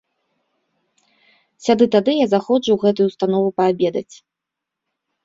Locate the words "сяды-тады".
1.65-2.15